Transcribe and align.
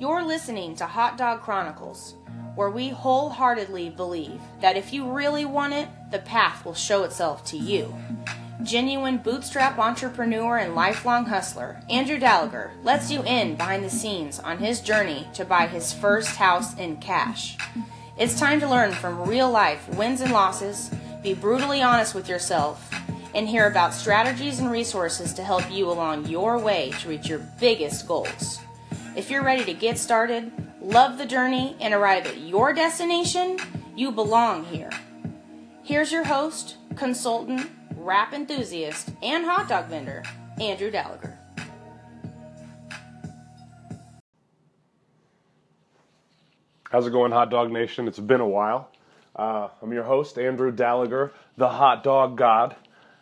You're 0.00 0.24
listening 0.24 0.74
to 0.76 0.86
Hot 0.86 1.16
Dog 1.16 1.42
Chronicles, 1.42 2.16
where 2.56 2.68
we 2.68 2.88
wholeheartedly 2.88 3.90
believe 3.90 4.40
that 4.60 4.76
if 4.76 4.92
you 4.92 5.08
really 5.08 5.44
want 5.44 5.72
it, 5.72 5.88
the 6.10 6.18
path 6.18 6.64
will 6.64 6.74
show 6.74 7.04
itself 7.04 7.44
to 7.46 7.56
you. 7.56 7.94
Genuine 8.64 9.18
bootstrap 9.18 9.78
entrepreneur 9.78 10.58
and 10.58 10.74
lifelong 10.74 11.26
hustler, 11.26 11.80
Andrew 11.88 12.18
Gallagher 12.18 12.72
lets 12.82 13.08
you 13.08 13.22
in 13.22 13.54
behind 13.54 13.84
the 13.84 13.90
scenes 13.90 14.40
on 14.40 14.58
his 14.58 14.80
journey 14.80 15.28
to 15.34 15.44
buy 15.44 15.68
his 15.68 15.92
first 15.92 16.34
house 16.34 16.76
in 16.76 16.96
cash. 16.96 17.56
It's 18.18 18.36
time 18.36 18.58
to 18.60 18.68
learn 18.68 18.90
from 18.90 19.28
real 19.28 19.48
life 19.48 19.88
wins 19.90 20.20
and 20.20 20.32
losses, 20.32 20.90
be 21.22 21.34
brutally 21.34 21.82
honest 21.82 22.16
with 22.16 22.28
yourself, 22.28 22.90
and 23.32 23.48
hear 23.48 23.68
about 23.68 23.94
strategies 23.94 24.58
and 24.58 24.72
resources 24.72 25.32
to 25.34 25.44
help 25.44 25.70
you 25.70 25.88
along 25.88 26.26
your 26.26 26.58
way 26.58 26.92
to 26.98 27.08
reach 27.08 27.28
your 27.28 27.46
biggest 27.60 28.08
goals. 28.08 28.58
If 29.16 29.30
you're 29.30 29.44
ready 29.44 29.64
to 29.66 29.74
get 29.74 29.96
started, 29.96 30.50
love 30.80 31.18
the 31.18 31.24
journey, 31.26 31.76
and 31.80 31.94
arrive 31.94 32.26
at 32.26 32.38
your 32.38 32.72
destination, 32.72 33.58
you 33.94 34.10
belong 34.10 34.64
here. 34.64 34.90
Here's 35.84 36.10
your 36.10 36.24
host, 36.24 36.78
consultant, 36.96 37.70
rap 37.94 38.32
enthusiast, 38.32 39.10
and 39.22 39.44
hot 39.44 39.68
dog 39.68 39.86
vendor, 39.86 40.24
Andrew 40.60 40.90
Gallagher. 40.90 41.38
How's 46.90 47.06
it 47.06 47.10
going, 47.10 47.30
Hot 47.30 47.50
Dog 47.50 47.70
Nation? 47.70 48.08
It's 48.08 48.18
been 48.18 48.40
a 48.40 48.48
while. 48.48 48.90
Uh, 49.36 49.68
I'm 49.80 49.92
your 49.92 50.02
host, 50.02 50.38
Andrew 50.38 50.72
Gallagher, 50.72 51.32
the 51.56 51.68
Hot 51.68 52.02
Dog 52.02 52.36
God, 52.36 52.74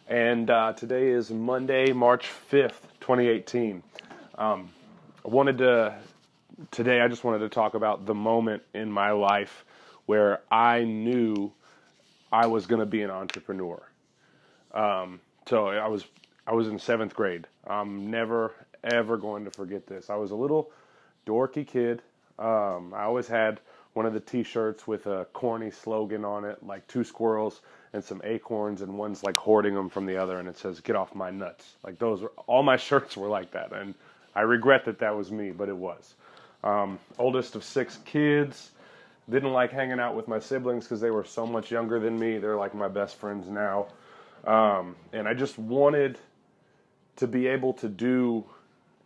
and 0.09 0.49
uh, 0.49 0.73
today 0.73 1.09
is 1.09 1.31
Monday, 1.31 1.93
March 1.93 2.31
5th, 2.51 2.81
2018. 3.01 3.83
Um, 4.39 4.71
I 5.25 5.29
wanted 5.29 5.59
to, 5.59 5.95
today, 6.73 7.01
I 7.01 7.09
just 7.09 7.23
wanted 7.23 7.41
to 7.41 7.49
talk 7.49 7.75
about 7.75 8.07
the 8.07 8.15
moment 8.15 8.63
in 8.75 8.91
my 8.91 9.13
life 9.13 9.65
where 10.07 10.41
I 10.51 10.83
knew 10.83 11.53
I 12.33 12.47
was 12.47 12.67
going 12.67 12.81
to 12.81 12.87
be 12.87 13.03
an 13.03 13.11
entrepreneur. 13.11 13.81
Um, 14.75 15.21
so 15.47 15.69
I 15.69 15.87
was, 15.87 16.05
I 16.47 16.55
was 16.55 16.67
in 16.67 16.79
seventh 16.79 17.15
grade. 17.15 17.47
I'm 17.67 18.11
never, 18.11 18.53
ever 18.83 19.17
going 19.17 19.45
to 19.45 19.51
forget 19.51 19.87
this. 19.87 20.11
I 20.11 20.17
was 20.17 20.33
a 20.33 20.35
little 20.35 20.73
dorky 21.25 21.67
kid. 21.67 22.03
Um, 22.39 22.93
I 22.93 23.05
always 23.05 23.29
had 23.29 23.61
one 23.93 24.07
of 24.07 24.15
the 24.15 24.21
T-shirts 24.21 24.87
with 24.87 25.07
a 25.07 25.27
corny 25.33 25.71
slogan 25.71 26.25
on 26.25 26.45
it, 26.45 26.65
like 26.65 26.89
two 26.89 27.05
squirrels 27.05 27.61
and 27.93 28.03
some 28.03 28.21
acorns, 28.25 28.83
and 28.83 28.99
one's 28.99 29.23
like 29.23 29.37
hoarding 29.37 29.75
them 29.75 29.89
from 29.89 30.07
the 30.07 30.17
other, 30.17 30.39
and 30.39 30.49
it 30.49 30.57
says 30.57 30.81
"Get 30.81 30.97
off 30.97 31.15
my 31.15 31.31
nuts." 31.31 31.75
Like 31.85 31.99
those, 31.99 32.23
were, 32.23 32.33
all 32.47 32.63
my 32.63 32.77
shirts 32.89 33.17
were 33.17 33.29
like 33.29 33.51
that, 33.53 33.73
and 33.73 33.95
I 34.35 34.43
regret 34.43 34.85
that 34.87 34.99
that 35.01 35.17
was 35.17 35.31
me, 35.31 35.51
but 35.51 35.69
it 35.69 35.77
was. 35.77 36.15
Um, 36.65 36.99
oldest 37.19 37.55
of 37.55 37.65
six 37.65 37.99
kids. 38.05 38.71
Didn't 39.31 39.53
like 39.53 39.71
hanging 39.71 40.01
out 40.01 40.17
with 40.17 40.27
my 40.27 40.39
siblings 40.39 40.85
because 40.85 41.01
they 41.01 41.11
were 41.11 41.25
so 41.25 41.47
much 41.47 41.71
younger 41.71 42.01
than 42.01 42.19
me. 42.19 42.39
They're 42.39 42.57
like 42.57 42.75
my 42.75 42.89
best 42.89 43.17
friends 43.17 43.49
now, 43.49 43.87
um, 44.45 44.97
and 45.13 45.29
I 45.29 45.35
just 45.35 45.59
wanted 45.59 46.19
to 47.17 47.29
be 47.29 47.47
able 47.47 47.73
to 47.75 47.89
do 47.89 48.45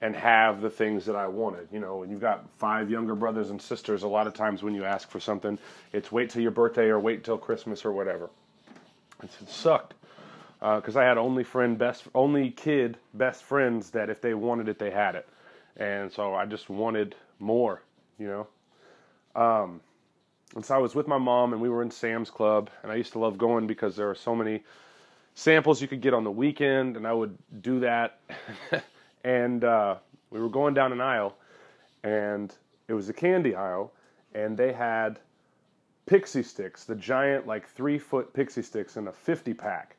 and 0.00 0.14
have 0.16 0.60
the 0.60 0.70
things 0.70 1.04
that 1.06 1.16
I 1.16 1.26
wanted. 1.26 1.68
You 1.70 1.80
know, 1.80 1.96
when 1.96 2.10
you've 2.10 2.20
got 2.20 2.46
five 2.58 2.90
younger 2.90 3.14
brothers 3.14 3.50
and 3.50 3.60
sisters, 3.60 4.02
a 4.04 4.08
lot 4.08 4.26
of 4.26 4.34
times 4.34 4.62
when 4.62 4.74
you 4.74 4.84
ask 4.84 5.10
for 5.10 5.20
something, 5.20 5.58
it's 5.92 6.10
wait 6.10 6.30
till 6.30 6.42
your 6.42 6.50
birthday 6.50 6.86
or 6.86 6.98
wait 6.98 7.24
till 7.24 7.38
Christmas 7.38 7.84
or 7.84 7.92
whatever. 7.92 8.30
It 9.22 9.30
sucked 9.48 9.94
because 10.60 10.96
uh, 10.96 11.00
I 11.00 11.04
had 11.04 11.18
only 11.18 11.44
friend, 11.44 11.78
best, 11.78 12.04
only 12.14 12.50
kid, 12.50 12.96
best 13.14 13.44
friends 13.44 13.90
that 13.90 14.10
if 14.10 14.20
they 14.20 14.34
wanted 14.34 14.68
it, 14.68 14.78
they 14.78 14.90
had 14.90 15.14
it, 15.14 15.28
and 15.76 16.10
so 16.10 16.34
I 16.34 16.46
just 16.46 16.68
wanted 16.68 17.14
more. 17.38 17.82
You 18.18 18.26
know. 18.28 18.46
Um, 19.40 19.80
and 20.54 20.64
so 20.64 20.74
I 20.74 20.78
was 20.78 20.94
with 20.94 21.06
my 21.06 21.18
mom, 21.18 21.52
and 21.52 21.60
we 21.60 21.68
were 21.68 21.82
in 21.82 21.90
Sam's 21.90 22.30
Club, 22.30 22.70
and 22.82 22.90
I 22.90 22.94
used 22.94 23.12
to 23.12 23.18
love 23.18 23.36
going 23.36 23.66
because 23.66 23.96
there 23.96 24.06
were 24.06 24.14
so 24.14 24.34
many 24.34 24.62
samples 25.34 25.82
you 25.82 25.88
could 25.88 26.00
get 26.00 26.14
on 26.14 26.24
the 26.24 26.30
weekend, 26.30 26.96
and 26.96 27.06
I 27.06 27.12
would 27.12 27.36
do 27.60 27.80
that. 27.80 28.20
and 29.24 29.62
uh, 29.62 29.96
we 30.30 30.40
were 30.40 30.48
going 30.48 30.72
down 30.72 30.92
an 30.92 31.00
aisle, 31.00 31.36
and 32.02 32.54
it 32.88 32.94
was 32.94 33.08
a 33.08 33.12
candy 33.12 33.54
aisle, 33.54 33.92
and 34.34 34.56
they 34.56 34.72
had 34.72 35.18
pixie 36.06 36.42
sticks, 36.42 36.84
the 36.84 36.94
giant 36.94 37.46
like 37.46 37.68
three 37.68 37.98
foot 37.98 38.32
pixie 38.32 38.62
sticks 38.62 38.96
in 38.96 39.08
a 39.08 39.12
50 39.12 39.52
pack, 39.54 39.95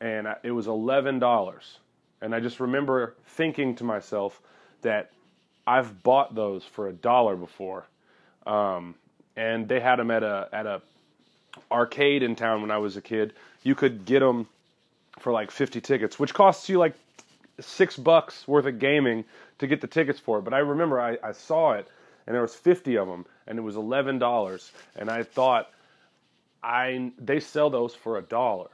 and 0.00 0.28
it 0.42 0.52
was 0.52 0.66
eleven 0.66 1.18
dollars. 1.18 1.78
And 2.20 2.34
I 2.34 2.40
just 2.40 2.60
remember 2.60 3.14
thinking 3.26 3.74
to 3.76 3.84
myself 3.84 4.40
that 4.82 5.10
I've 5.66 6.02
bought 6.02 6.34
those 6.34 6.64
for 6.64 6.88
a 6.88 6.92
dollar 6.92 7.36
before, 7.36 7.86
um, 8.46 8.94
and 9.36 9.68
they 9.68 9.80
had 9.80 9.96
them 9.96 10.10
at 10.10 10.22
a 10.22 10.48
at 10.52 10.66
a 10.66 10.82
arcade 11.70 12.22
in 12.22 12.36
town 12.36 12.62
when 12.62 12.70
I 12.70 12.78
was 12.78 12.96
a 12.96 13.02
kid. 13.02 13.32
You 13.62 13.74
could 13.74 14.04
get 14.04 14.20
them 14.20 14.46
for 15.18 15.32
like 15.32 15.50
50 15.50 15.80
tickets, 15.80 16.18
which 16.18 16.34
costs 16.34 16.68
you 16.68 16.78
like 16.78 16.94
six 17.60 17.96
bucks 17.96 18.46
worth 18.46 18.66
of 18.66 18.78
gaming 18.78 19.24
to 19.58 19.66
get 19.66 19.80
the 19.80 19.86
tickets 19.86 20.20
for 20.20 20.38
it. 20.38 20.42
But 20.42 20.54
I 20.54 20.58
remember 20.58 21.00
I, 21.00 21.18
I 21.22 21.32
saw 21.32 21.72
it 21.72 21.88
and 22.26 22.34
there 22.34 22.42
was 22.42 22.54
50 22.54 22.96
of 22.98 23.08
them 23.08 23.24
and 23.46 23.58
it 23.58 23.62
was 23.62 23.76
$11 23.76 24.70
and 24.96 25.10
I 25.10 25.22
thought 25.22 25.70
I 26.62 27.12
they 27.18 27.40
sell 27.40 27.70
those 27.70 27.94
for 27.94 28.18
a 28.18 28.22
dollar. 28.22 28.68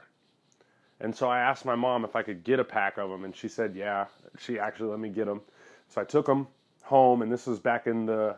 And 0.99 1.15
so 1.15 1.29
I 1.29 1.39
asked 1.39 1.65
my 1.65 1.75
mom 1.75 2.05
if 2.05 2.15
I 2.15 2.23
could 2.23 2.43
get 2.43 2.59
a 2.59 2.63
pack 2.63 2.97
of 2.97 3.09
them 3.09 3.25
and 3.25 3.35
she 3.35 3.47
said, 3.47 3.75
"Yeah." 3.75 4.05
She 4.37 4.59
actually 4.59 4.89
let 4.89 4.99
me 4.99 5.09
get 5.09 5.25
them. 5.25 5.41
So 5.89 6.01
I 6.01 6.05
took 6.05 6.25
them 6.25 6.47
home 6.83 7.21
and 7.21 7.31
this 7.31 7.47
was 7.47 7.59
back 7.59 7.87
in 7.87 8.05
the 8.05 8.37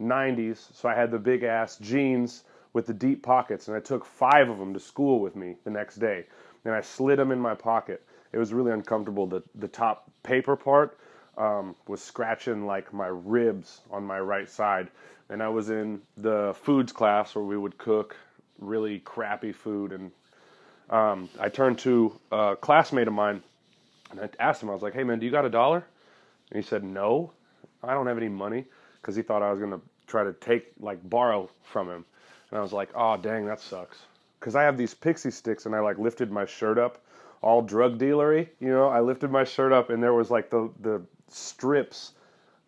90s, 0.00 0.72
so 0.74 0.88
I 0.88 0.94
had 0.94 1.10
the 1.10 1.18
big 1.18 1.42
ass 1.42 1.76
jeans 1.78 2.44
with 2.72 2.86
the 2.86 2.94
deep 2.94 3.22
pockets 3.22 3.68
and 3.68 3.76
I 3.76 3.80
took 3.80 4.04
5 4.04 4.48
of 4.48 4.58
them 4.58 4.74
to 4.74 4.80
school 4.80 5.20
with 5.20 5.36
me 5.36 5.56
the 5.64 5.70
next 5.70 5.96
day. 5.96 6.26
And 6.64 6.74
I 6.74 6.80
slid 6.80 7.18
them 7.18 7.30
in 7.30 7.38
my 7.40 7.54
pocket 7.54 8.02
it 8.34 8.38
was 8.38 8.52
really 8.52 8.72
uncomfortable. 8.72 9.26
The 9.26 9.42
the 9.54 9.68
top 9.68 10.10
paper 10.24 10.56
part 10.56 10.98
um, 11.38 11.76
was 11.86 12.02
scratching 12.02 12.66
like 12.66 12.92
my 12.92 13.06
ribs 13.06 13.82
on 13.90 14.04
my 14.04 14.18
right 14.18 14.48
side, 14.50 14.88
and 15.30 15.40
I 15.42 15.48
was 15.48 15.70
in 15.70 16.02
the 16.16 16.52
foods 16.60 16.92
class 16.92 17.34
where 17.36 17.44
we 17.44 17.56
would 17.56 17.78
cook 17.78 18.16
really 18.58 18.98
crappy 18.98 19.52
food, 19.52 19.92
and 19.92 20.10
um, 20.90 21.28
I 21.38 21.48
turned 21.48 21.78
to 21.80 22.18
a 22.32 22.56
classmate 22.60 23.08
of 23.08 23.14
mine 23.14 23.42
and 24.10 24.20
I 24.20 24.28
asked 24.38 24.62
him, 24.62 24.70
I 24.70 24.72
was 24.74 24.82
like, 24.82 24.94
"Hey 24.94 25.04
man, 25.04 25.18
do 25.18 25.26
you 25.26 25.32
got 25.32 25.44
a 25.44 25.50
dollar?" 25.50 25.84
And 26.50 26.62
he 26.62 26.66
said, 26.66 26.84
"No, 26.84 27.32
I 27.82 27.94
don't 27.94 28.06
have 28.06 28.18
any 28.18 28.28
money," 28.28 28.64
because 29.00 29.16
he 29.16 29.22
thought 29.22 29.42
I 29.42 29.50
was 29.50 29.60
gonna 29.60 29.80
try 30.06 30.24
to 30.24 30.32
take 30.34 30.72
like 30.80 31.08
borrow 31.08 31.50
from 31.62 31.88
him, 31.88 32.04
and 32.50 32.58
I 32.58 32.62
was 32.62 32.72
like, 32.72 32.90
"Oh 32.94 33.16
dang, 33.16 33.46
that 33.46 33.60
sucks." 33.60 33.98
Because 34.38 34.54
I 34.56 34.62
have 34.62 34.76
these 34.76 34.94
pixie 34.94 35.30
sticks, 35.30 35.66
and 35.66 35.74
I 35.74 35.80
like 35.80 35.98
lifted 35.98 36.30
my 36.30 36.44
shirt 36.46 36.78
up 36.78 36.98
all 37.44 37.60
drug 37.60 37.98
dealery. 37.98 38.48
You 38.58 38.70
know, 38.70 38.88
I 38.88 39.00
lifted 39.00 39.30
my 39.30 39.44
shirt 39.44 39.70
up 39.70 39.90
and 39.90 40.02
there 40.02 40.14
was 40.14 40.30
like 40.30 40.48
the 40.48 40.70
the 40.80 41.02
strips 41.28 42.12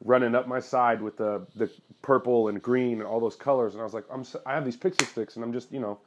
running 0.04 0.34
up 0.34 0.47
my 0.47 0.60
side 0.60 1.00
with 1.00 1.16
the 1.16 1.47
the 1.56 1.71
purple 2.03 2.48
and 2.48 2.62
green 2.62 2.98
and 2.98 3.04
all 3.04 3.19
those 3.19 3.37
colors, 3.37 3.72
and 3.72 3.81
I 3.81 3.84
was 3.84 3.94
like, 3.94 4.04
I'm 4.12 4.25
I 4.44 4.53
have 4.53 4.66
these 4.66 4.77
pixie 4.77 5.06
sticks 5.06 5.37
and 5.37 5.44
I'm 5.44 5.53
just 5.53 5.72
you 5.72 5.81
know, 5.81 5.98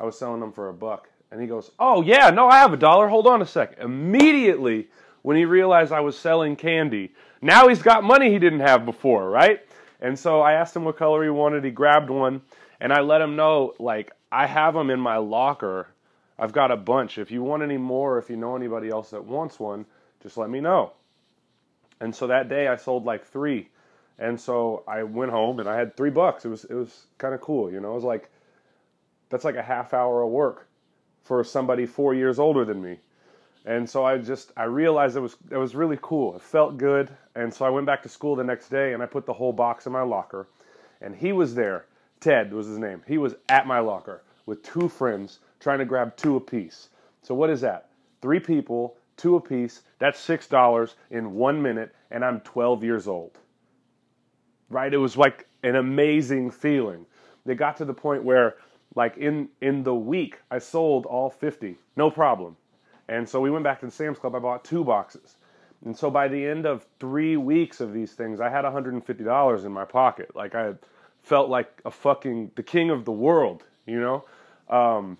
I 0.00 0.04
was 0.04 0.18
selling 0.18 0.40
them 0.40 0.52
for 0.52 0.68
a 0.68 0.74
buck. 0.74 1.08
And 1.30 1.40
he 1.40 1.46
goes, 1.46 1.70
Oh 1.78 2.02
yeah, 2.02 2.30
no, 2.30 2.48
I 2.48 2.58
have 2.58 2.72
a 2.72 2.76
dollar. 2.76 3.08
Hold 3.08 3.26
on 3.26 3.42
a 3.42 3.46
sec. 3.46 3.78
Immediately 3.80 4.88
when 5.22 5.36
he 5.36 5.44
realized 5.44 5.92
I 5.92 6.00
was 6.00 6.16
selling 6.16 6.56
candy, 6.56 7.12
now 7.42 7.68
he's 7.68 7.82
got 7.82 8.04
money 8.04 8.30
he 8.30 8.38
didn't 8.38 8.60
have 8.60 8.84
before, 8.84 9.28
right? 9.28 9.60
And 10.00 10.18
so 10.18 10.40
I 10.40 10.52
asked 10.52 10.76
him 10.76 10.84
what 10.84 10.96
color 10.96 11.24
he 11.24 11.30
wanted. 11.30 11.64
He 11.64 11.70
grabbed 11.70 12.10
one, 12.10 12.42
and 12.80 12.92
I 12.92 13.00
let 13.00 13.20
him 13.20 13.34
know 13.34 13.74
like 13.78 14.12
I 14.30 14.46
have 14.46 14.74
them 14.74 14.90
in 14.90 15.00
my 15.00 15.16
locker 15.16 15.88
I've 16.38 16.52
got 16.52 16.70
a 16.70 16.76
bunch. 16.76 17.18
If 17.18 17.30
you 17.30 17.42
want 17.42 17.62
any 17.62 17.78
more, 17.78 18.18
if 18.18 18.28
you 18.28 18.36
know 18.36 18.56
anybody 18.56 18.88
else 18.88 19.10
that 19.10 19.24
wants 19.24 19.58
one, 19.58 19.86
just 20.22 20.36
let 20.36 20.50
me 20.50 20.60
know. 20.60 20.92
And 22.00 22.14
so 22.14 22.26
that 22.26 22.48
day 22.48 22.68
I 22.68 22.76
sold 22.76 23.04
like 23.04 23.24
three. 23.24 23.68
And 24.18 24.38
so 24.38 24.82
I 24.86 25.02
went 25.02 25.30
home 25.30 25.60
and 25.60 25.68
I 25.68 25.76
had 25.76 25.96
three 25.96 26.10
bucks. 26.10 26.44
It 26.44 26.48
was 26.48 26.64
it 26.64 26.74
was 26.74 27.06
kind 27.18 27.34
of 27.34 27.40
cool, 27.40 27.70
you 27.70 27.80
know. 27.80 27.92
It 27.92 27.96
was 27.96 28.04
like 28.04 28.30
that's 29.28 29.44
like 29.44 29.56
a 29.56 29.62
half 29.62 29.94
hour 29.94 30.22
of 30.22 30.30
work 30.30 30.68
for 31.26 31.42
somebody 31.42 31.86
four 31.86 32.14
years 32.14 32.38
older 32.38 32.64
than 32.64 32.80
me. 32.80 32.98
And 33.64 33.88
so 33.90 34.04
I 34.04 34.18
just 34.18 34.52
I 34.56 34.64
realized 34.64 35.16
it 35.16 35.20
was 35.20 35.36
it 35.50 35.56
was 35.56 35.74
really 35.74 35.98
cool. 36.00 36.36
It 36.36 36.42
felt 36.42 36.78
good. 36.78 37.10
And 37.34 37.52
so 37.52 37.64
I 37.64 37.70
went 37.70 37.86
back 37.86 38.02
to 38.04 38.08
school 38.08 38.36
the 38.36 38.44
next 38.44 38.68
day 38.68 38.92
and 38.92 39.02
I 39.02 39.06
put 39.06 39.26
the 39.26 39.32
whole 39.32 39.52
box 39.52 39.86
in 39.86 39.92
my 39.92 40.02
locker. 40.02 40.46
And 41.00 41.14
he 41.16 41.32
was 41.32 41.54
there. 41.54 41.86
Ted 42.20 42.52
was 42.52 42.66
his 42.66 42.78
name. 42.78 43.02
He 43.06 43.18
was 43.18 43.34
at 43.48 43.66
my 43.66 43.80
locker 43.80 44.22
with 44.46 44.62
two 44.62 44.88
friends 44.88 45.40
trying 45.58 45.80
to 45.80 45.84
grab 45.84 46.16
two 46.16 46.36
apiece. 46.36 46.88
So 47.22 47.34
what 47.34 47.50
is 47.50 47.60
that? 47.62 47.88
Three 48.22 48.40
people, 48.40 48.96
two 49.16 49.34
apiece. 49.36 49.82
That's 49.98 50.18
six 50.20 50.46
dollars 50.46 50.94
in 51.10 51.34
one 51.34 51.60
minute, 51.60 51.94
and 52.10 52.24
I'm 52.24 52.40
12 52.40 52.84
years 52.84 53.08
old. 53.08 53.36
Right? 54.70 54.94
It 54.94 54.98
was 54.98 55.16
like 55.16 55.46
an 55.64 55.74
amazing 55.74 56.52
feeling. 56.52 57.04
They 57.44 57.54
got 57.54 57.76
to 57.78 57.84
the 57.84 57.94
point 57.94 58.24
where, 58.24 58.56
like 58.96 59.18
in 59.18 59.50
in 59.62 59.84
the 59.84 59.96
week, 59.96 60.40
I 60.50 60.60
sold 60.60 61.06
all 61.06 61.30
50, 61.30 61.78
no 61.96 62.10
problem. 62.10 62.56
And 63.08 63.28
so 63.28 63.40
we 63.40 63.50
went 63.50 63.64
back 63.64 63.80
to 63.82 63.92
Sam's 63.92 64.18
Club. 64.18 64.36
I 64.36 64.40
bought 64.40 64.64
two 64.64 64.84
boxes, 64.84 65.36
And 65.86 65.96
so 65.96 66.10
by 66.10 66.28
the 66.28 66.46
end 66.46 66.66
of 66.66 66.86
three 67.00 67.38
weeks 67.38 67.80
of 67.82 67.94
these 67.94 68.14
things, 68.14 68.40
I 68.40 68.50
had 68.50 68.64
$150 68.66 69.66
in 69.66 69.72
my 69.72 69.86
pocket. 69.86 70.36
Like 70.36 70.56
I 70.56 70.74
felt 71.22 71.50
like 71.50 71.82
a 71.86 71.92
fucking 71.92 72.52
the 72.56 72.64
king 72.64 72.90
of 72.90 73.06
the 73.06 73.12
world, 73.12 73.64
you 73.86 74.00
know. 74.00 74.24
Um, 74.70 75.18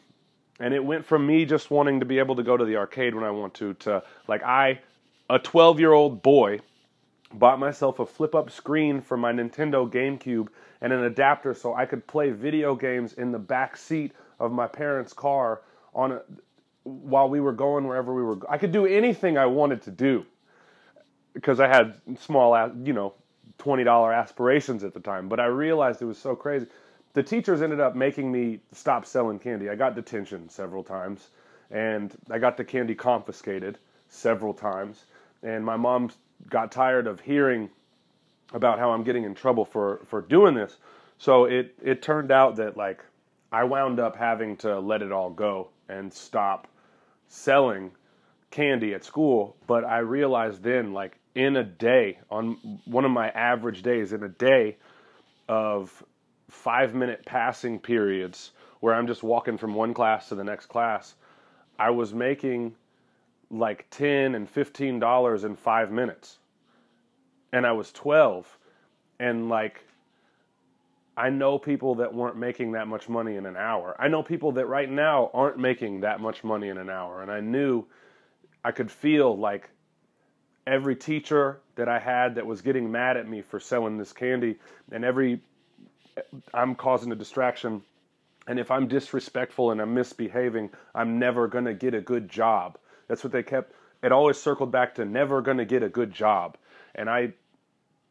and 0.61 0.75
it 0.75 0.84
went 0.84 1.06
from 1.06 1.26
me 1.26 1.46
just 1.46 1.70
wanting 1.70 2.00
to 2.00 2.06
be 2.06 2.19
able 2.20 2.37
to 2.37 2.44
go 2.44 2.56
to 2.56 2.64
the 2.64 2.76
arcade 2.76 3.14
when 3.14 3.25
I 3.25 3.32
want 3.32 3.55
to 3.56 3.75
to 3.76 4.02
like 4.28 4.43
I, 4.44 4.81
a 5.31 5.38
12 5.38 5.81
year 5.81 5.93
old 5.93 6.23
boy, 6.23 6.61
bought 7.32 7.58
myself 7.58 7.99
a 7.99 8.06
flip 8.06 8.34
up 8.34 8.50
screen 8.50 9.00
for 9.00 9.17
my 9.17 9.32
Nintendo 9.32 9.90
GameCube 9.90 10.49
and 10.81 10.93
an 10.93 11.05
adapter 11.05 11.55
so 11.55 11.75
I 11.75 11.87
could 11.87 12.06
play 12.06 12.31
video 12.31 12.75
games 12.75 13.14
in 13.14 13.32
the 13.32 13.38
back 13.38 13.76
seat 13.76 14.12
of 14.38 14.52
my 14.52 14.67
parents' 14.67 15.12
car 15.12 15.62
on 15.94 16.12
a, 16.12 16.23
while 16.84 17.28
we 17.28 17.40
were 17.40 17.52
going 17.52 17.87
wherever 17.87 18.14
we 18.14 18.23
were. 18.23 18.38
I 18.49 18.58
could 18.58 18.73
do 18.73 18.87
anything 18.87 19.38
I 19.38 19.46
wanted 19.46 19.82
to 19.82 19.90
do 19.90 20.25
because 21.34 21.58
I 21.61 21.69
had 21.69 22.00
small, 22.19 22.70
you 22.84 22.93
know, 22.93 23.14
twenty 23.58 23.84
dollar 23.84 24.12
aspirations 24.12 24.84
at 24.84 24.94
the 24.94 25.00
time. 25.00 25.28
But 25.28 25.40
I 25.40 25.46
realized 25.46 26.00
it 26.02 26.06
was 26.06 26.19
so 26.19 26.37
crazy. 26.37 26.67
The 27.14 27.23
teachers 27.23 27.62
ended 27.62 27.81
up 27.81 27.96
making 27.96 28.31
me 28.31 28.61
stop 28.73 29.06
selling 29.06 29.38
candy. 29.38 29.70
I 29.70 29.75
got 29.75 29.94
detention 29.94 30.49
several 30.49 30.84
times, 30.84 31.28
and 31.70 32.14
I 32.31 32.38
got 32.38 32.56
the 32.56 32.64
candy 32.64 32.94
confiscated 32.94 33.78
several 34.08 34.55
times. 34.55 35.05
And 35.46 35.64
my 35.64 35.76
mom 35.76 36.10
got 36.50 36.72
tired 36.72 37.06
of 37.06 37.20
hearing 37.20 37.70
about 38.52 38.81
how 38.81 38.90
I'm 38.90 39.04
getting 39.04 39.22
in 39.22 39.34
trouble 39.34 39.64
for 39.64 40.00
for 40.06 40.20
doing 40.20 40.54
this. 40.54 40.76
So 41.19 41.44
it 41.44 41.75
it 41.82 42.02
turned 42.02 42.32
out 42.32 42.56
that 42.56 42.76
like 42.76 43.04
I 43.52 43.62
wound 43.64 44.00
up 44.00 44.16
having 44.16 44.56
to 44.58 44.81
let 44.81 45.02
it 45.02 45.12
all 45.12 45.31
go 45.31 45.69
and 45.88 46.12
stop 46.12 46.66
selling 47.28 47.93
candy 48.50 48.93
at 48.93 49.04
school, 49.04 49.56
but 49.69 49.84
I 49.84 49.98
realized 49.98 50.62
then 50.62 50.93
like 50.93 51.16
in 51.37 51.56
a 51.56 51.64
day 51.64 52.19
on 52.28 52.81
one 52.84 53.04
of 53.04 53.12
my 53.12 53.28
average 53.31 53.82
days 53.82 54.12
in 54.12 54.22
a 54.25 54.28
day 54.28 54.76
of 55.49 56.02
5 56.50 56.94
minute 56.94 57.25
passing 57.25 57.78
periods 57.78 58.50
where 58.81 58.94
I'm 58.94 59.06
just 59.06 59.22
walking 59.22 59.58
from 59.58 59.75
one 59.75 59.94
class 59.94 60.28
to 60.31 60.34
the 60.34 60.44
next 60.44 60.66
class, 60.66 61.14
I 61.78 61.90
was 61.90 62.12
making 62.12 62.75
like 63.50 63.87
10 63.90 64.34
and 64.34 64.48
15 64.48 64.98
dollars 64.98 65.44
in 65.44 65.56
5 65.56 65.93
minutes 65.93 66.38
and 67.52 67.66
I 67.66 67.72
was 67.72 67.93
12 67.93 68.58
and 69.19 69.48
like 69.48 69.84
I 71.16 71.31
know 71.31 71.58
people 71.58 71.94
that 71.96 72.12
weren't 72.12 72.37
making 72.37 72.72
that 72.72 72.88
much 72.88 73.08
money 73.08 73.37
in 73.37 73.46
an 73.46 73.56
hour. 73.56 73.96
I 73.98 74.08
know 74.08 74.22
people 74.22 74.52
that 74.52 74.66
right 74.66 74.90
now 74.90 75.31
aren't 75.32 75.58
making 75.58 76.00
that 76.00 76.20
much 76.20 76.44
money 76.44 76.69
in 76.69 76.76
an 76.76 76.90
hour 76.90 77.22
and 77.22 77.31
I 77.31 77.40
knew 77.40 77.84
I 78.64 78.72
could 78.72 78.90
feel 78.90 79.37
like 79.37 79.70
every 80.66 80.96
teacher 80.96 81.60
that 81.76 81.88
I 81.88 81.99
had 81.99 82.34
that 82.34 82.46
was 82.46 82.60
getting 82.60 82.90
mad 82.90 83.16
at 83.16 83.28
me 83.28 83.40
for 83.40 83.60
selling 83.60 83.96
this 83.96 84.12
candy 84.12 84.56
and 84.92 85.04
every 85.04 85.40
I'm 86.52 86.75
causing 86.75 87.12
a 87.12 87.16
distraction 87.16 87.82
and 88.46 88.58
if 88.58 88.70
I'm 88.70 88.87
disrespectful 88.87 89.70
and 89.70 89.81
I'm 89.81 89.94
misbehaving, 89.94 90.70
I'm 90.94 91.19
never 91.19 91.49
going 91.49 91.64
to 91.64 91.75
get 91.75 91.94
a 91.94 92.00
good 92.00 92.28
job. 92.28 92.78
That's 93.08 93.24
what 93.24 93.32
they 93.32 93.42
kept 93.42 93.72
it 94.02 94.12
always 94.12 94.36
circled 94.36 94.70
back 94.70 94.94
to 94.96 95.04
never 95.04 95.40
going 95.42 95.58
to 95.58 95.64
get 95.64 95.82
a 95.82 95.88
good 95.88 96.12
job. 96.12 96.56
And 96.94 97.08
I 97.10 97.32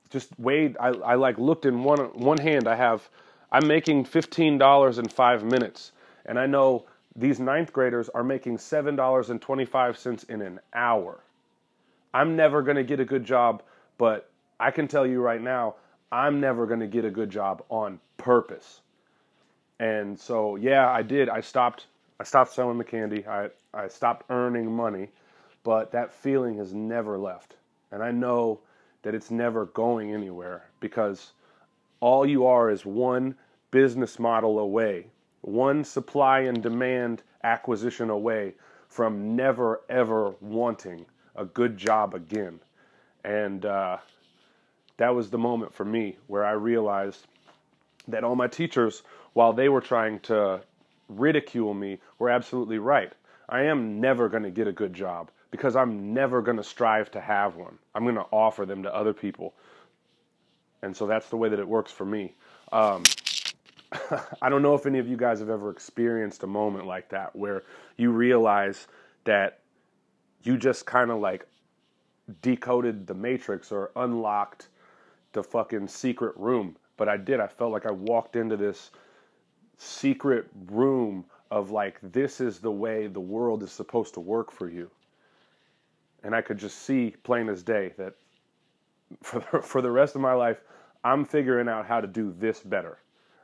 just 0.09 0.38
weighed. 0.39 0.77
I, 0.80 0.89
I 0.89 1.15
like 1.15 1.38
looked 1.38 1.65
in 1.65 1.83
one 1.83 2.00
one 2.13 2.38
hand. 2.38 2.68
I 2.68 2.75
have 2.75 3.07
I'm 3.51 3.68
making 3.68 4.06
fifteen 4.06 4.57
dollars 4.57 4.97
in 4.97 5.07
five 5.07 5.44
minutes, 5.44 5.92
and 6.25 6.39
I 6.39 6.45
know 6.45 6.86
these 7.15 7.39
ninth 7.39 7.71
graders 7.71 8.09
are 8.09 8.24
making 8.24 8.57
seven 8.57 8.95
dollars 8.95 9.30
and 9.30 9.42
twenty 9.42 9.65
five 9.65 9.97
cents 9.97 10.24
in 10.24 10.42
an 10.42 10.59
hour. 10.74 11.19
I'm 12.13 12.36
never 12.36 12.62
going 12.62 12.77
to 12.77 12.83
get 12.83 13.00
a 13.00 13.06
good 13.06 13.25
job, 13.25 13.62
but 13.97 14.30
I 14.59 14.71
can 14.71 14.88
tell 14.88 15.06
you 15.06 15.21
right 15.21 15.42
now, 15.42 15.75
I'm 16.12 16.39
never 16.39 16.65
going 16.65 16.80
to 16.80 16.88
get 16.88 17.03
a 17.03 17.09
good 17.09 17.30
job 17.30 17.63
on 17.69 18.00
purpose. 18.18 18.80
And 19.80 20.18
so, 20.18 20.56
yeah, 20.56 20.89
I 20.89 21.01
did. 21.01 21.27
I 21.27 21.42
stopped. 21.42 21.88
I 22.20 22.24
stopped 22.24 22.54
selling 22.54 22.78
the 22.78 22.84
candy. 22.84 23.26
I 23.28 23.50
I 23.74 23.88
stopped 23.88 24.30
earning 24.30 24.74
money, 24.74 25.10
but 25.64 25.92
that 25.92 26.14
feeling 26.14 26.58
has 26.58 26.74
never 26.74 27.18
left. 27.18 27.56
And 27.92 28.02
I 28.02 28.12
know 28.12 28.62
that 29.02 29.14
it's 29.14 29.32
never 29.32 29.66
going 29.66 30.14
anywhere 30.14 30.66
because 30.80 31.34
all 32.00 32.26
you 32.26 32.46
are 32.46 32.70
is 32.70 32.86
one 32.86 33.36
business 33.72 34.18
model 34.20 34.60
away, 34.60 35.08
one 35.42 35.84
supply 35.84 36.42
and 36.42 36.64
demand 36.64 37.22
acquisition 37.44 38.10
away 38.10 38.54
from 38.88 39.36
never 39.36 39.82
ever 39.90 40.36
wanting 40.40 41.06
a 41.36 41.46
good 41.46 41.78
job 41.78 42.16
again. 42.16 42.60
And 43.24 43.66
uh, 43.66 43.98
that 44.98 45.14
was 45.14 45.30
the 45.30 45.38
moment 45.38 45.74
for 45.74 45.84
me 45.84 46.18
where 46.28 46.46
I 46.46 46.52
realized 46.52 47.28
that 48.08 48.24
all 48.24 48.36
my 48.36 48.48
teachers, 48.48 49.04
while 49.34 49.52
they 49.52 49.68
were 49.68 49.82
trying 49.82 50.20
to 50.22 50.62
ridicule 51.07 51.74
me, 51.74 52.00
were 52.19 52.30
absolutely 52.30 52.80
right. 52.80 53.13
I 53.48 53.63
am 53.63 54.00
never 54.00 54.30
going 54.30 54.44
to 54.44 54.52
get 54.52 54.68
a 54.68 54.72
good 54.72 54.94
job 54.94 55.30
because 55.52 55.75
I'm 55.75 56.13
never 56.13 56.42
going 56.42 56.57
to 56.57 56.63
strive 56.63 57.12
to 57.12 57.22
have 57.22 57.56
one. 57.56 57.78
I'm 57.94 58.04
going 58.04 58.16
to 58.16 58.25
offer 58.31 58.66
them 58.66 58.84
to 58.84 58.94
other 58.94 59.13
people. 59.13 59.54
And 60.81 60.96
so 60.96 61.07
that's 61.07 61.30
the 61.30 61.38
way 61.38 61.50
that 61.50 61.60
it 61.60 61.68
works 61.68 61.92
for 61.92 62.06
me. 62.06 62.34
Um, 62.72 63.04
I 64.42 64.50
don't 64.50 64.62
know 64.62 64.74
if 64.74 64.86
any 64.86 65.00
of 65.00 65.07
you 65.07 65.18
guys 65.18 65.40
have 65.40 65.50
ever 65.50 65.69
experienced 65.69 66.44
a 66.44 66.48
moment 66.48 66.86
like 66.86 67.10
that 67.10 67.36
where 67.36 67.63
you 67.98 68.12
realize 68.12 68.88
that 69.24 69.60
you 70.44 70.57
just 70.57 70.86
kind 70.86 71.12
of 71.12 71.19
like 71.19 71.48
decoded 72.42 73.07
the 73.07 73.13
matrix 73.13 73.72
or 73.72 73.92
unlocked 73.96 74.69
the 75.34 75.44
fucking 75.44 75.88
secret 75.88 76.36
room. 76.38 76.75
But 76.98 77.10
I 77.10 77.18
did. 77.18 77.40
I 77.40 77.48
felt 77.48 77.72
like 77.72 77.86
I 77.86 77.92
walked 77.92 78.36
into 78.36 78.57
this 78.57 78.92
secret 79.77 80.48
room 80.69 81.25
of 81.51 81.72
like, 81.72 82.00
this 82.01 82.42
is 82.42 82.60
the 82.60 82.72
way 82.72 83.07
the 83.07 83.19
world 83.19 83.63
is 83.63 83.72
supposed 83.72 84.13
to 84.16 84.19
work 84.19 84.51
for 84.51 84.69
you 84.69 84.89
and 86.25 86.36
I 86.36 86.42
could 86.42 86.57
just 86.57 86.80
see 86.80 87.13
plain 87.24 87.48
as 87.48 87.63
day 87.63 87.94
that 87.98 88.16
for 89.22 89.39
the, 89.39 89.62
for 89.62 89.81
the 89.81 89.92
rest 89.92 90.16
of 90.16 90.22
my 90.22 90.33
life, 90.33 90.57
I'm 91.04 91.24
figuring 91.24 91.69
out 91.69 91.86
how 91.86 92.01
to 92.01 92.07
do 92.07 92.36
this 92.39 92.60
better. 92.60 92.98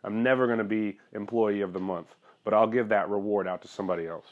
I'm 0.04 0.24
never 0.24 0.48
going 0.48 0.58
to 0.58 0.64
be 0.64 0.98
employee 1.14 1.62
of 1.62 1.74
the 1.74 1.80
month, 1.80 2.08
but 2.44 2.56
I'll 2.56 2.68
give 2.68 2.90
that 2.90 3.08
reward 3.08 3.48
out 3.48 3.62
to 3.62 3.68
somebody 3.68 4.08
else. 4.08 4.26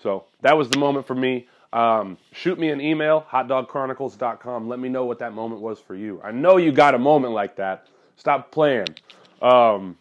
So 0.00 0.26
that 0.42 0.56
was 0.56 0.70
the 0.70 0.78
moment 0.78 1.04
for 1.04 1.16
me. 1.16 1.48
Um, 1.72 2.16
shoot 2.32 2.58
me 2.60 2.70
an 2.70 2.80
email, 2.80 3.26
hotdogchronicles.com. 3.28 4.68
Let 4.68 4.78
me 4.78 4.88
know 4.88 5.04
what 5.04 5.18
that 5.18 5.34
moment 5.34 5.60
was 5.60 5.80
for 5.80 5.96
you. 5.96 6.20
I 6.22 6.30
know 6.30 6.56
you 6.56 6.70
got 6.70 6.94
a 6.94 6.98
moment 6.98 7.34
like 7.34 7.56
that. 7.56 7.88
Stop 8.16 8.52
playing. 8.52 8.86
Um, 9.42 9.98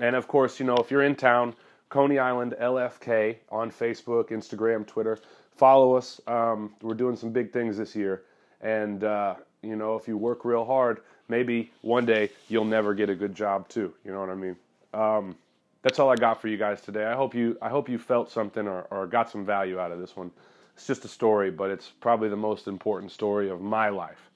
and 0.00 0.16
of 0.16 0.26
course, 0.28 0.58
you 0.58 0.66
know, 0.66 0.76
if 0.76 0.90
you're 0.90 1.02
in 1.02 1.14
town, 1.14 1.54
Coney 1.88 2.18
Island 2.18 2.54
LFK 2.60 3.36
on 3.50 3.70
Facebook, 3.70 4.30
Instagram, 4.30 4.86
Twitter 4.86 5.18
follow 5.60 5.94
us. 5.94 6.22
Um, 6.26 6.72
we're 6.80 6.94
doing 6.94 7.16
some 7.16 7.30
big 7.32 7.52
things 7.52 7.76
this 7.76 7.94
year, 7.94 8.22
and 8.62 9.04
uh, 9.04 9.34
you 9.62 9.76
know, 9.76 9.94
if 9.96 10.08
you 10.08 10.16
work 10.16 10.46
real 10.46 10.64
hard, 10.64 11.02
maybe 11.28 11.70
one 11.82 12.06
day 12.06 12.30
you'll 12.48 12.64
never 12.64 12.94
get 12.94 13.10
a 13.10 13.14
good 13.14 13.34
job 13.34 13.68
too. 13.68 13.92
You 14.02 14.12
know 14.12 14.20
what 14.20 14.30
I 14.30 14.34
mean? 14.34 14.56
Um, 14.94 15.36
that's 15.82 15.98
all 15.98 16.08
I 16.08 16.16
got 16.16 16.40
for 16.40 16.48
you 16.48 16.56
guys 16.56 16.80
today. 16.80 17.04
I 17.04 17.14
hope 17.14 17.34
you 17.34 17.58
I 17.60 17.68
hope 17.68 17.90
you 17.90 17.98
felt 17.98 18.30
something 18.30 18.66
or, 18.66 18.86
or 18.90 19.06
got 19.06 19.30
some 19.30 19.44
value 19.44 19.78
out 19.78 19.92
of 19.92 20.00
this 20.00 20.16
one. 20.16 20.30
It's 20.74 20.86
just 20.86 21.04
a 21.04 21.08
story, 21.08 21.50
but 21.50 21.70
it's 21.70 21.90
probably 22.00 22.30
the 22.30 22.36
most 22.36 22.66
important 22.66 23.12
story 23.12 23.50
of 23.50 23.60
my 23.60 23.90
life. 23.90 24.30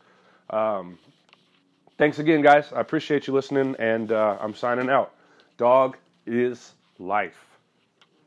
Um, 0.50 0.99
thanks 1.97 2.18
again, 2.18 2.42
guys. 2.42 2.71
I 2.71 2.80
appreciate 2.80 3.26
you 3.26 3.33
listening, 3.33 3.76
and 3.78 4.12
uh, 4.12 4.37
I'm 4.42 4.54
signing 4.54 4.90
out. 4.90 5.14
Dog 5.56 5.96
is 6.26 6.75
life. 6.99 7.53